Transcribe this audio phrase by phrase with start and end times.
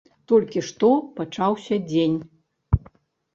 [0.29, 2.17] Толькі што пачаўся дзень.